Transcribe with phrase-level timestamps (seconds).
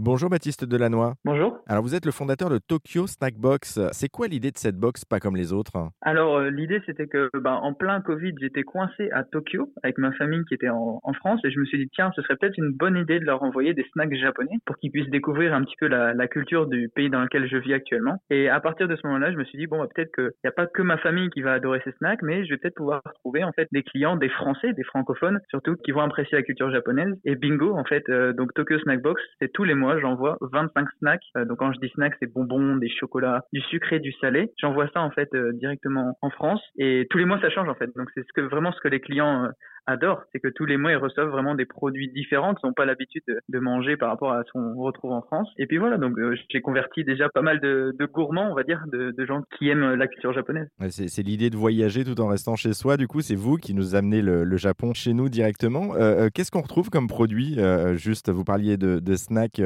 [0.00, 1.14] Bonjour Baptiste Delannoy.
[1.24, 1.58] Bonjour.
[1.66, 3.80] Alors vous êtes le fondateur de Tokyo Snack Box.
[3.90, 5.72] C'est quoi l'idée de cette box pas comme les autres?
[6.02, 10.12] Alors euh, l'idée c'était que ben, en plein Covid j'étais coincé à Tokyo avec ma
[10.12, 12.56] famille qui était en, en, France et je me suis dit tiens ce serait peut-être
[12.58, 15.74] une bonne idée de leur envoyer des snacks japonais pour qu'ils puissent découvrir un petit
[15.80, 18.18] peu la, la, culture du pays dans lequel je vis actuellement.
[18.30, 20.48] Et à partir de ce moment-là je me suis dit bon bah, peut-être qu'il n'y
[20.48, 23.02] a pas que ma famille qui va adorer ces snacks mais je vais peut-être pouvoir
[23.16, 26.70] trouver en fait des clients, des Français, des francophones surtout qui vont apprécier la culture
[26.70, 27.12] japonaise.
[27.24, 30.88] Et bingo en fait euh, donc Tokyo Snack Box c'est tous les mois j'envoie 25
[30.98, 31.22] snacks.
[31.36, 34.50] Euh, donc quand je dis snacks, c'est bonbons, des chocolats, du sucré, du salé.
[34.58, 37.74] J'envoie ça en fait euh, directement en France et tous les mois ça change en
[37.74, 37.90] fait.
[37.96, 39.48] Donc c'est ce que vraiment ce que les clients euh,
[39.88, 42.84] adore, c'est que tous les mois ils reçoivent vraiment des produits différents qu'ils n'ont pas
[42.84, 45.48] l'habitude de, manger par rapport à ce qu'on retrouve en France.
[45.56, 48.84] Et puis voilà, donc euh, j'ai converti déjà pas mal de, gourmands, on va dire,
[48.92, 50.68] de, gens qui aiment la culture japonaise.
[50.88, 52.96] c'est l'idée de voyager tout en restant chez soi.
[52.96, 55.94] Du coup, c'est vous qui nous amenez le, Japon chez nous directement.
[55.94, 57.58] Euh, euh, qu'est-ce qu'on retrouve comme produit
[57.94, 59.60] Juste, vous parliez de, snacks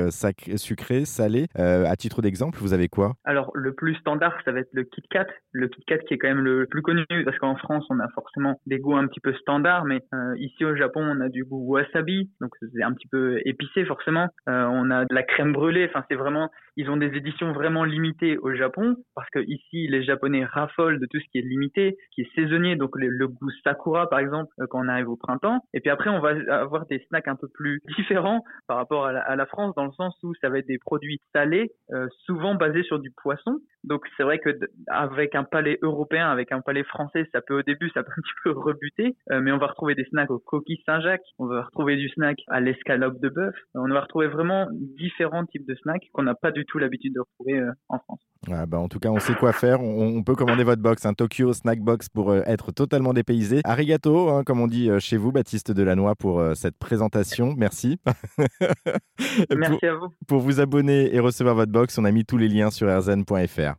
[0.57, 1.47] sucrés, salés.
[1.55, 3.15] à titre d'exemple, vous avez quoi?
[3.25, 5.27] Alors le plus standard, ça va être le Kit Kat.
[5.53, 8.09] Le Kit Kat qui est quand même le plus connu parce qu'en France, on a
[8.15, 11.45] forcément des goûts un petit peu standards, mais euh, ici au Japon, on a du
[11.45, 14.29] goût wasabi, donc c'est un petit peu épicé forcément.
[14.49, 15.87] Euh, on a de la crème brûlée.
[15.89, 20.03] Enfin, c'est vraiment, ils ont des éditions vraiment limitées au Japon parce que ici, les
[20.03, 22.77] Japonais raffolent de tout ce qui est limité, qui est saisonnier.
[22.77, 25.61] Donc le, goût sakura, par exemple, euh, quand on arrive au printemps.
[25.73, 29.13] Et puis après, on va avoir des snacks un peu plus différents par rapport à
[29.13, 31.71] la, à la France, dans le sens où ça va être des produits salés,
[32.27, 33.61] souvent basés sur du poisson.
[33.85, 34.51] Donc c'est vrai que
[34.89, 38.23] avec un palais européen, avec un palais français, ça peut au début, ça peut un
[38.23, 41.97] petit peu rebuter, mais on va retrouver des snacks aux coquilles Saint-Jacques, on va retrouver
[41.97, 43.55] du snack à l'escalope de bœuf.
[43.75, 47.21] On va retrouver vraiment différents types de snacks qu'on n'a pas du tout l'habitude de
[47.21, 48.21] retrouver euh, en France.
[48.49, 49.81] Bah en tout cas, on sait quoi faire.
[49.83, 53.61] On, peut commander votre box, un Tokyo Snack Box pour euh, être totalement dépaysé.
[53.65, 57.55] Arigato, hein, comme on dit euh, chez vous, Baptiste Delannoy, pour cette présentation.
[57.57, 57.99] Merci.
[59.57, 60.09] Merci à vous.
[60.27, 63.71] Pour vous abonner et recevoir votre box, on a mis tous les liens sur rzn.fr.